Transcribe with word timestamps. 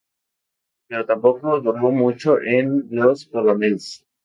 Pero 0.87 1.05
tampoco 1.05 1.59
duró 1.59 1.91
mucho 1.91 2.41
en 2.41 2.87
los 2.89 3.27
Colonels. 3.27 4.03